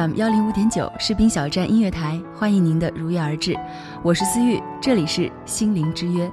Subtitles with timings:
[0.00, 3.54] m 幺零五点九士兵小站音乐台，欢迎您的如约而至，
[4.02, 6.30] 我是思玉，这里是心灵之约。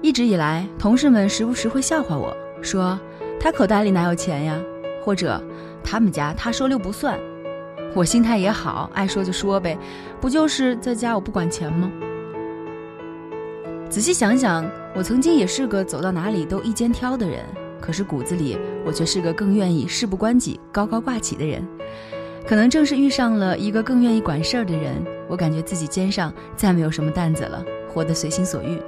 [0.00, 2.34] 一直以来，同事们时不时会笑话我。
[2.62, 2.98] 说
[3.38, 4.58] 他口袋里哪有钱呀？
[5.04, 5.38] 或者
[5.84, 7.18] 他们家他说六不算。
[7.94, 9.76] 我心态也好，爱说就说呗，
[10.18, 11.90] 不就是在家我不管钱吗？
[13.90, 17.44] 仔细想想，我曾经也是个走到哪里都一肩挑的人，
[17.86, 21.64] 可是骨子里我却是个更愿意事不关己高高挂起的人。
[22.44, 24.94] 可能正是遇上了一个更愿意管事儿的人，
[25.28, 28.80] 我感觉自己肩上再没有什么担子了，活得随心所欲。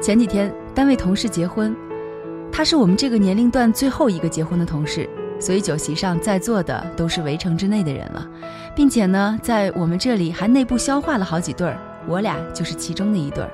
[0.00, 1.74] 前几天单位同事结婚，
[2.50, 8.28] 他是我们这个年龄段最后一个结婚的同事，所以酒席上在座的都是围城之内的人了，
[8.74, 11.76] 并且呢，在我们这里还内部消化了好几对儿，
[12.08, 13.50] 我俩就是其中的一对儿。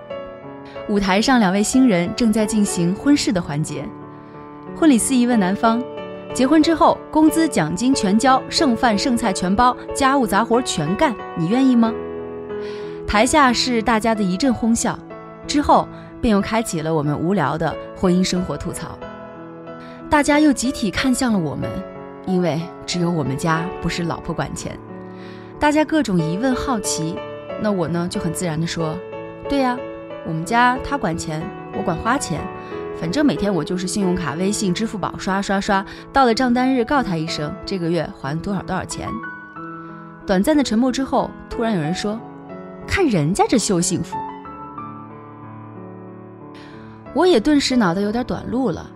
[0.88, 3.86] 舞台上两位新人正在进行婚事的环节，
[4.74, 5.82] 婚礼司仪问男方
[6.34, 11.92] ：“结婚之后工资奖金全交，剩饭剩菜全包，家务杂活全干，你愿意吗？”
[13.06, 14.98] 台下是大家的一阵哄笑，
[15.46, 15.86] 之后。
[16.20, 18.98] 便又开启了我们无聊的婚姻生活吐槽，
[20.10, 21.70] 大家又集体看向了我们，
[22.26, 24.76] 因为只有我们家不是老婆管钱，
[25.60, 27.14] 大家各种疑问好奇，
[27.62, 28.98] 那我呢就很自然的说，
[29.48, 29.78] 对呀，
[30.26, 31.42] 我们家他管钱，
[31.76, 32.40] 我管花钱，
[33.00, 39.08] 反正每天我就是信用卡、微信、支付宝刷刷刷，到了账单日告他一声，这个月还多少多少钱。
[40.26, 42.20] 短暂的沉默之后，突然有人说，
[42.86, 44.16] 看人家这秀幸福。
[47.14, 48.86] 我也顿时脑袋有点短路了。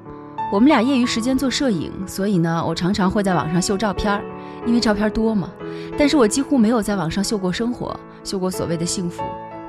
[0.52, 4.22] 我们俩业余时间做摄影，所以呢，我常常会在网上秀照片，
[4.66, 5.48] 因为照片多嘛。
[5.96, 9.22] 但是我几乎没有在网上秀过生活，秀过所谓的幸福。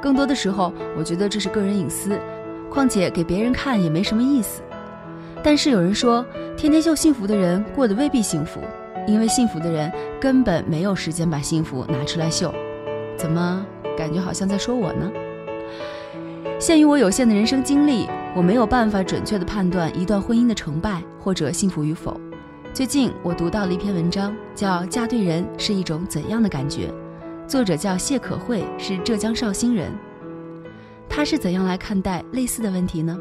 [0.03, 2.19] 更多的时候，我觉得这是个人隐私，
[2.69, 4.62] 况且给别人看也没什么意思。
[5.41, 6.25] 但是有人说，
[6.58, 8.59] 天天秀幸福的人过得未必幸福，
[9.08, 12.53] 因为幸福的人根本没有时间把幸福拿出来秀。
[13.16, 13.66] 怎么
[13.97, 15.09] 感觉好像在说我呢？
[16.59, 18.06] 限于我有限的人生经历。
[18.35, 22.20] 我没有办法准确的判断一段婚姻的成败或者幸福与否。
[22.74, 26.88] 最近我读到了一篇文章，叫《嫁对人是一种怎样的感觉》，
[27.45, 29.91] 作者叫谢可慧，是浙江绍兴人。
[31.07, 33.17] 他是怎样来看待类似的问题呢？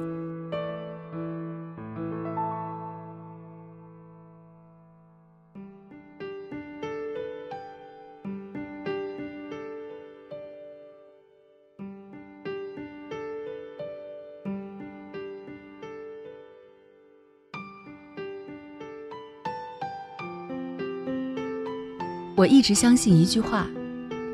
[22.34, 23.68] 我一直相信一句话：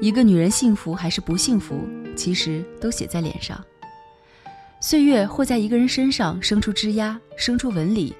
[0.01, 1.81] 一个女人幸福还是不幸福，
[2.17, 3.63] 其实都写在脸上。
[4.81, 8.15] 岁月会在一个人身上生出枝桠，生出纹理，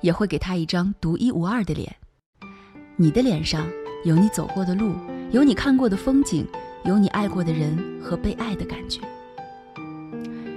[0.00, 1.94] 也会给她一张独一无二的脸。
[2.96, 3.68] 你的脸上
[4.06, 4.94] 有你走过的路，
[5.30, 6.46] 有你看过的风景，
[6.84, 9.00] 有你爱过的人和被爱的感觉。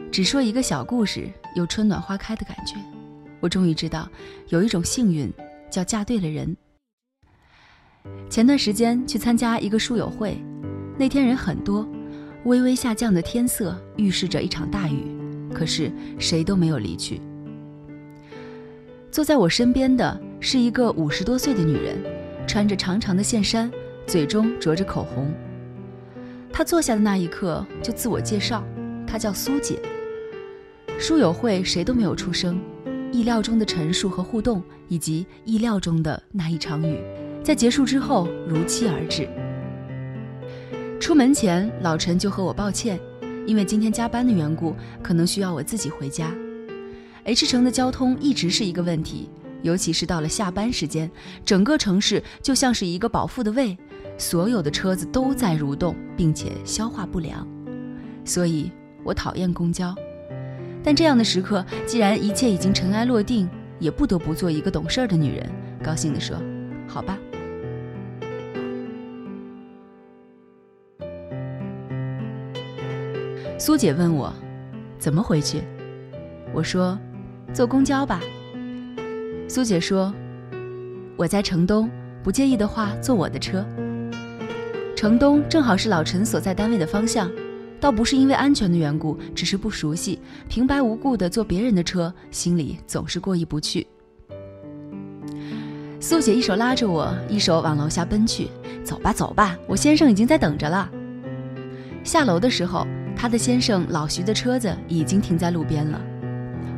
[0.09, 2.75] 只说一个小故事，有春暖花开的感觉。
[3.41, 4.09] 我终于知道，
[4.47, 5.29] 有一种幸运，
[5.69, 6.56] 叫嫁对了人。
[8.29, 10.41] 前段时间去参加一个书友会，
[11.01, 11.83] 那天人很多，
[12.44, 15.03] 微微下降的天色预示着一场大雨，
[15.51, 17.19] 可是谁都没有离去。
[19.09, 21.98] 坐在我身边的是一个五十多岁的女人，
[22.45, 23.71] 穿着长长的线衫，
[24.06, 25.33] 嘴中着着口红。
[26.53, 28.63] 她坐下的那一刻就自我介绍，
[29.07, 29.80] 她叫苏姐。
[31.00, 32.62] 书友会谁都没有出声，
[33.12, 37.00] 意料中的陈述和互动，以及意料中的那一场雨，
[37.44, 39.27] 在结束之后如期而至。
[41.01, 43.00] 出门前，老陈就和我抱歉，
[43.48, 46.31] 因为今天加班的缘故，可能需要我自己回家。
[47.24, 49.27] H 城的交通一直是一个问题，
[49.63, 51.09] 尤其是到了下班时间，
[51.44, 53.75] 整个城市就像是一个饱腹的胃，
[54.15, 57.48] 所有的车子都在蠕动，并且消化不良。
[58.24, 58.71] 所以
[59.03, 59.95] 我讨厌公交。
[60.83, 63.50] 但这样的时刻，既然一切已经尘埃落定，
[63.80, 65.50] 也不得不做一个懂事儿的女人。
[65.83, 66.38] 高兴地说
[66.88, 67.18] ：“好吧。”
[73.63, 74.33] 苏姐问我
[74.97, 75.61] ：“怎么回去？”
[76.51, 76.97] 我说
[77.53, 78.19] ：“坐公交吧。”
[79.47, 80.11] 苏姐说
[81.15, 81.87] ：“我在城东，
[82.23, 83.63] 不介意的话坐我的车。
[84.95, 87.31] 城东正好是老陈所在单位的方向。”
[87.79, 90.19] 倒不是因为安全的缘故，只是不熟悉，
[90.49, 93.85] 平白无故的坐别人的车，心里总是过意不去。
[95.99, 98.47] 苏姐一手拉着我，一手往楼下奔去
[98.83, 100.89] ：“走吧，走吧，我先生已经在等着了。”
[102.03, 102.87] 下楼的时候，
[103.21, 106.01] 她的先生老徐的车子已经停在路边了。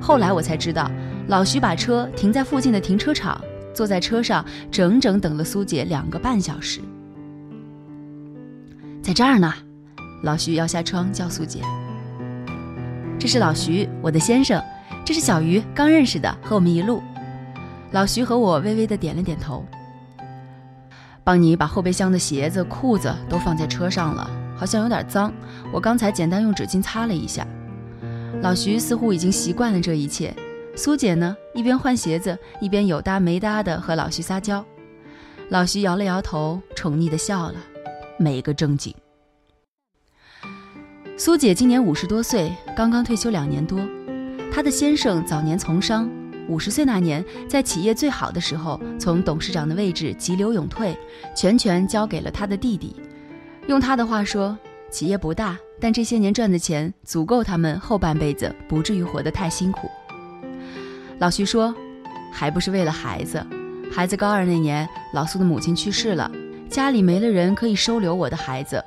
[0.01, 0.91] 后来我才知道，
[1.27, 3.39] 老徐把车停在附近的停车场，
[3.73, 6.81] 坐在车上整整等了苏姐两个半小时。
[9.01, 9.53] 在这儿呢。
[10.23, 11.61] 老徐摇下窗，叫苏姐
[13.17, 14.61] ：“这是老徐，我的先生。
[15.05, 17.01] 这是小鱼，刚认识的，和我们一路。”
[17.91, 19.65] 老徐和我微微的点了点头。
[21.23, 25.33] 帮你把后备箱的鞋子、裤子都放在车上了，好像有点脏。
[25.71, 27.47] 我刚才简单用纸巾擦了一下。
[28.41, 30.33] 老徐似乎已经习惯了这一切。
[30.75, 34.65] 苏姐呢，一边换鞋子，一边有搭没搭的和老徐撒娇。
[35.49, 37.55] 老徐摇了摇头，宠溺的笑了，
[38.17, 38.93] 没个正经。
[41.15, 43.79] 苏姐今年五十多岁，刚刚退休两年多。
[44.51, 46.09] 她的先生早年从商，
[46.49, 50.97] 五十岁那年，在企业最好的时候，从董事长的位置急流勇退，
[51.35, 52.95] 全权交给了他的弟弟。
[53.67, 54.57] 用他的话说，
[54.91, 59.89] 企业不大，但这些年赚的钱足够他们后半辈子不至于活得太辛苦。
[61.17, 61.73] 老徐说，
[62.31, 63.45] 还不是为了孩子。
[63.91, 66.29] 孩子高二那年，老苏的母亲去世了，
[66.69, 68.83] 家里没了人可以收留我的孩子，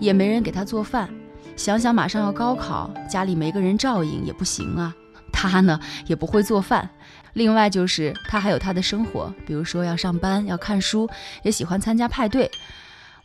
[0.00, 1.08] 也没人给他做饭。
[1.54, 4.94] 想想马上要高考，家里没个人照应也不行啊。
[5.32, 6.88] 他呢也不会做饭，
[7.34, 11.08] 另外就是他还有他的生活，比如说要上班、要看书，
[11.42, 12.50] 也喜欢参加派对。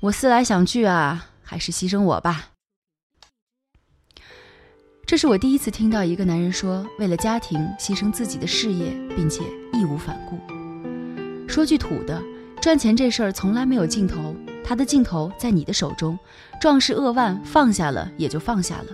[0.04, 2.50] 我思来想去啊，还是牺牲我吧。
[5.06, 9.42] 这是我第一次听到一个男人说为了家庭牺牲自己的事业，并且
[9.72, 10.38] 义无反顾。
[11.48, 12.22] 说句土的，
[12.62, 14.36] 赚钱这事儿从来没有尽头。
[14.62, 16.20] 他的尽头在你的手中，
[16.60, 18.88] 壮士扼腕，放下了也就放下了。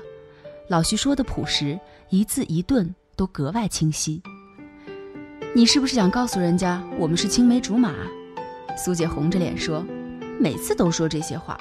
[0.68, 1.80] 老徐说的朴实，
[2.12, 4.22] 一字一顿都格外清晰。
[5.56, 7.96] 你是不是想告诉人家我们是青梅竹马？
[8.78, 9.84] 苏姐红着脸说
[10.40, 11.58] ：“每次都说这些话。”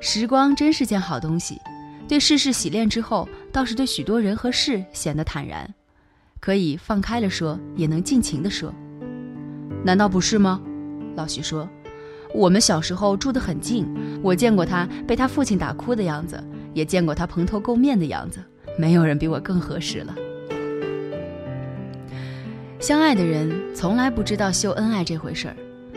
[0.00, 1.60] 时光真是件好东西，
[2.06, 5.72] 对世事洗练之后，倒是对许多人和事显得坦然，
[6.40, 8.72] 可以放开了说，也能尽情的说。
[9.84, 10.60] 难道不是吗？
[11.14, 11.68] 老徐说。
[12.34, 13.86] 我们小时候住得很近，
[14.22, 16.42] 我见过他被他父亲打哭的样子，
[16.74, 18.38] 也见过他蓬头垢面的样子。
[18.78, 20.14] 没有人比我更合适了。
[22.78, 25.56] 相爱的人从来不知道秀恩爱这回事儿，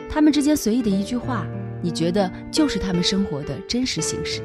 [0.09, 1.45] 他们之间随意的一句话，
[1.81, 4.41] 你觉得就是他们生活的真实形式。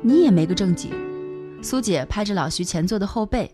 [0.00, 0.92] 你也没个正经。
[1.60, 3.50] 苏姐拍着老徐前座的后背，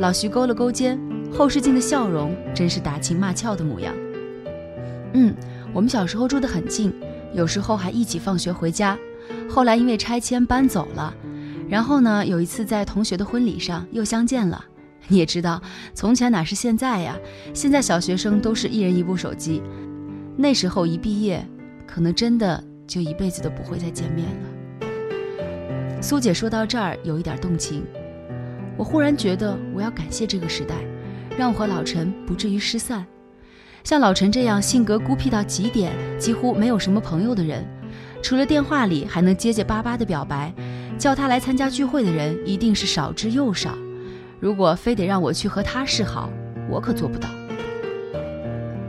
[0.00, 0.98] 老徐勾了勾肩，
[1.30, 3.94] 后视镜的笑容真是打情骂俏的模样。
[5.12, 5.34] 嗯。
[5.74, 6.90] 我们小时候住得很近，
[7.34, 8.98] 有时候还一起放学回家。
[9.50, 11.14] 后来因为拆迁搬走了，
[11.68, 14.64] 然后呢，有一次在同学的婚礼上又相见了。
[15.08, 15.60] 你也知道，
[15.92, 17.14] 从前哪是现在呀？
[17.52, 19.62] 现在小学生都是一人一部手机，
[20.40, 21.44] 那时候一毕业，
[21.84, 26.00] 可能真的就一辈子都不会再见面了。
[26.00, 27.84] 苏姐说到这儿有一点动情，
[28.76, 30.76] 我忽然觉得我要感谢这个时代，
[31.36, 33.04] 让我和老陈不至于失散。
[33.82, 37.66] 像老陈这样性格孤僻到极点，几乎没有什么朋友的人，
[38.22, 40.54] 除了电话里还能结结巴巴的表白，
[40.96, 43.76] 叫他来参加聚会的人一定是少之又少。
[44.38, 46.30] 如果非得让我去和他示好，
[46.70, 47.28] 我可做不到。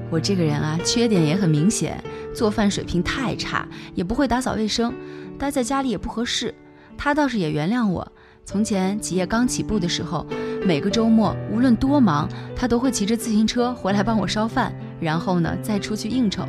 [0.10, 4.94] 我这个人啊，缺点也很明显，做饭水平太差，也不会打扫卫生，
[5.38, 6.54] 待在家里也不合适。
[6.98, 8.12] 他倒是也原谅我。
[8.44, 10.26] 从前企业刚起步的时候，
[10.66, 16.44] 每个周末无论多忙，他都会骑着自行车回来帮我烧饭，然后呢再出去应酬。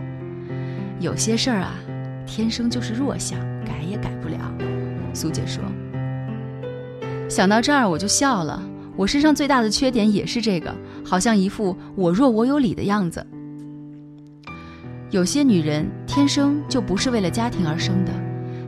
[0.98, 1.74] 有些事儿啊，
[2.26, 4.38] 天生就是弱项，改也改不了。
[5.12, 5.62] 苏姐说。
[7.28, 8.62] 想到这儿我就笑了。
[8.96, 10.74] 我身上最大的缺点也是这个，
[11.04, 13.24] 好像一副我弱我有理的样子。
[15.10, 18.12] 有些女人天生就不是为了家庭而生的，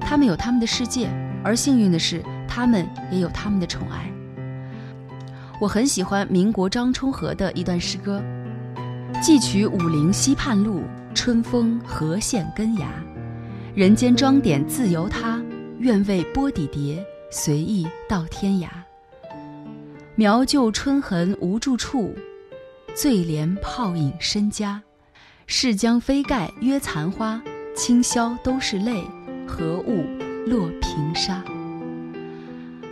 [0.01, 1.09] 她们有她们的世界，
[1.45, 4.11] 而幸运的是，她们也有她们的宠爱。
[5.61, 8.21] 我很喜欢民国张充和的一段诗歌
[9.23, 10.83] ：“寄取武陵西畔路，
[11.15, 12.89] 春风和现根芽。
[13.73, 15.41] 人间装点自由他，
[15.79, 18.67] 愿为波底蝶随意到天涯。”
[20.17, 22.13] 苗就春痕无住处，
[22.97, 24.83] 醉怜泡影身家。
[25.55, 27.39] 是将飞盖约残花，
[27.77, 29.05] 清宵都是泪，
[29.47, 30.03] 何物
[30.47, 31.43] 落平沙？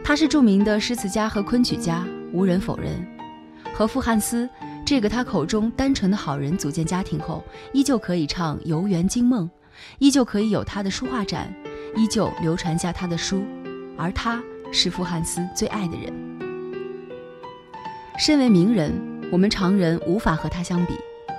[0.04, 2.94] 他是著名的诗词家和昆曲家，无人否认。
[3.72, 4.46] 和傅汉思
[4.84, 9.46] 这个他口中单纯的好人组建家庭后，依旧可以唱《游园惊梦》，
[9.98, 11.50] 依旧可以有他的书画展，
[11.96, 13.42] 依旧流传下他的书，
[13.96, 14.38] 而他
[14.70, 16.12] 是傅汉思最爱的人。
[18.18, 18.92] 身为名人，
[19.32, 20.92] 我们常人无法和他相比。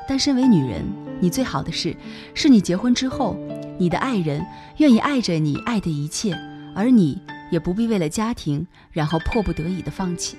[0.10, 0.84] 但身为女人，
[1.22, 1.96] 你最好的事，
[2.34, 3.38] 是你结婚之后，
[3.78, 4.46] 你的爱人
[4.78, 6.36] 愿意爱着你爱的一切，
[6.76, 10.36] 而你也不必为了家庭，然后迫不得已的放弃。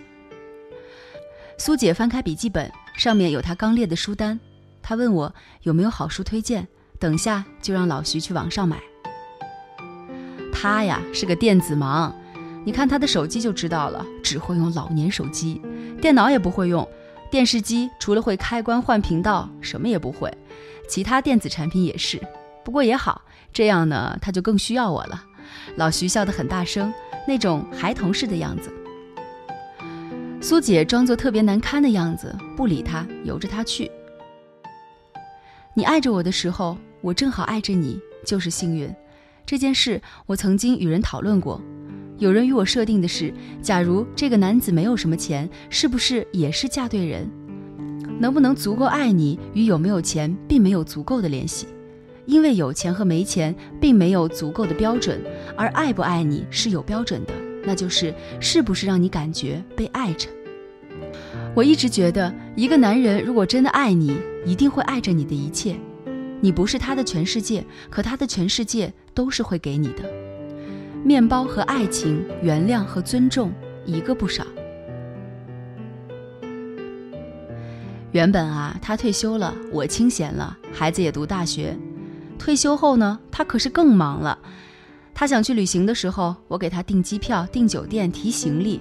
[1.57, 4.41] 苏姐翻开笔记本，上面有她刚列的书单，
[4.83, 6.67] 她问我有没有好书推荐，
[6.99, 8.79] 等下就让老徐去网上买。
[10.53, 12.13] 他呀是个电子盲，
[12.65, 15.61] 你看他的手机就知道了，只会用老年手机。
[16.01, 16.89] 电脑也不会用，
[17.33, 20.31] 电视机除了会开关换频道，什么也不会。
[20.87, 22.21] 其他电子产品也是，
[22.63, 23.23] 不过也好，
[23.55, 25.25] 这样呢他就更需要我了。
[25.77, 26.93] 老徐笑得很大声，
[27.27, 28.71] 那种孩童似的样子。
[30.43, 33.91] 苏姐装作特别难堪的样子，不理他，由着他去。
[35.73, 38.95] 你爱着我的时候，我正好爱着你，就是幸运。
[39.47, 41.59] 这件事我曾经与人讨论过。
[42.23, 47.29] 有人与我设定的是，假如这个男子没有什么钱，是不是也是嫁对人？
[48.21, 51.67] 能不能足够爱你，与有没有钱并没有足够的联系，
[52.25, 55.21] 因为有钱和没钱并没有足够的标准，
[55.57, 57.33] 而爱不爱你是有标准的，
[57.65, 60.29] 那就是是不是让你感觉被爱着。
[61.57, 65.75] 我一直觉得，一个男人如果真的爱你，一定会爱着你的一切。
[66.41, 70.22] 你不是他的全世界，可他的全世界都是会给你的。
[71.05, 73.53] 面包和爱情，原谅和尊重，
[73.85, 74.47] 一个不少。
[78.13, 81.77] 原本啊，他退休了，我清闲了，孩子也读大学。
[82.39, 84.39] 退休后呢，他可是更忙了。
[85.13, 88.81] 他想去旅行的时候，我给他订机票、订酒店、提行李。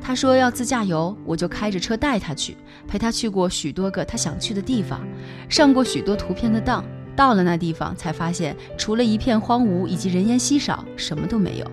[0.00, 2.56] 他说要自驾游，我就开着车带他去，
[2.86, 5.00] 陪他去过许多个他想去的地方，
[5.48, 6.84] 上过许多图片的当。
[7.16, 11.70] 到了那地方，才发现除了一片荒芜以及人烟稀少，什么都没有。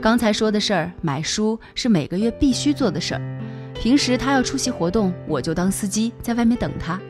[0.00, 3.40] 刚才说的事儿，买书是每个月必须做的事儿。
[3.74, 7.00] 平时他要出席活动，我就当司机在外面等他。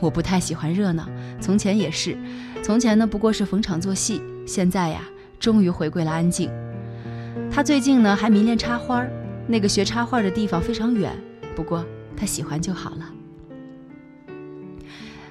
[0.00, 1.08] 我不太喜欢热闹，
[1.40, 2.16] 从前也是。
[2.62, 4.20] 从前呢，不过是逢场作戏。
[4.46, 5.02] 现在呀，
[5.38, 6.50] 终于回归了安静。
[7.50, 9.12] 他最近呢，还迷恋插花儿，
[9.46, 11.12] 那个学插画的地方非常远，
[11.54, 11.84] 不过
[12.16, 13.14] 他喜欢就好了。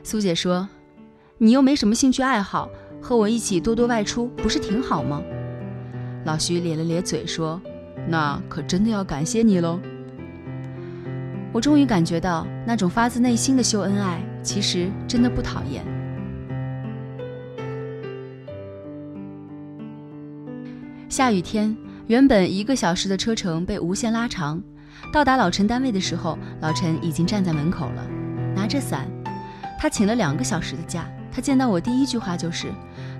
[0.03, 0.69] 苏姐说。
[1.41, 2.69] 你又没什么兴趣爱好，
[3.01, 5.23] 和我一起多多外出，不是挺好吗？
[6.25, 7.61] 老徐咧了咧嘴说
[8.09, 9.79] ：“那可真的要感谢你喽。”
[11.53, 15.81] 我终于感觉到那种发自内心的秀恩爱，其实真的不讨厌。
[21.07, 21.75] 下雨天，
[22.07, 24.61] 原本一个小时的车程被无限拉长。
[25.13, 28.05] 到达老陈单位的时候，老陈已经站在门口了，
[28.53, 29.09] 拿着伞。
[29.79, 31.09] 他请了两个小时的假。
[31.31, 32.71] 他见到我第一句话就是：“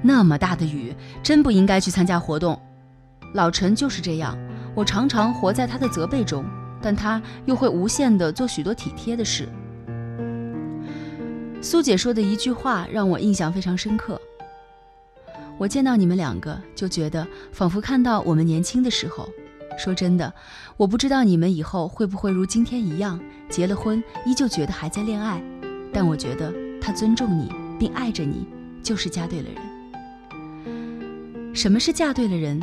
[0.02, 2.60] 那么大的雨，真不应该去参加活动。”
[3.34, 4.38] 老陈就是这样，
[4.74, 6.44] 我常常活在他的责备中，
[6.82, 9.48] 但他又会无限的做许多体贴的事。
[11.62, 14.20] 苏姐说的一句话让我印象非常深刻。
[15.58, 19.30] 我见到你们两个，就觉得仿佛看到我们年轻的时候。
[19.78, 20.34] 说真的，
[20.76, 25.42] 我不知道你们以后会不会如今天一样，结了婚依旧觉得还在恋爱，
[25.94, 27.69] 但我觉得他尊重你。
[27.80, 28.46] 并爱着你，
[28.84, 29.56] 就是嫁对了人。
[31.56, 32.62] 什么是嫁对了人？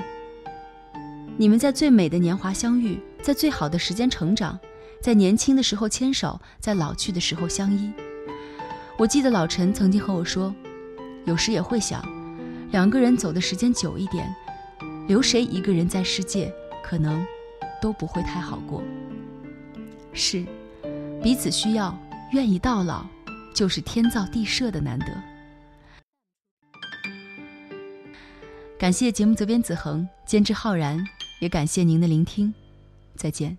[1.36, 4.58] 你们在最美的年华相遇，在最好的时间成长，
[5.02, 7.92] 在年轻的时候牵手，在老去的时候相依。
[8.98, 10.54] 我记得老陈曾经和我说，
[11.24, 12.02] 有时也会想，
[12.70, 14.32] 两个人走的时间久一点，
[15.08, 16.50] 留谁一个人在世界，
[16.82, 17.26] 可能
[17.82, 18.82] 都不会太好过。
[20.14, 20.46] 是，
[21.22, 21.94] 彼此需要，
[22.32, 23.04] 愿意到老。
[23.56, 25.06] 就是天造地设的难得。
[28.78, 31.02] 感谢节目责编子恒，监制浩然，
[31.40, 32.52] 也感谢您的聆听，
[33.14, 33.56] 再见。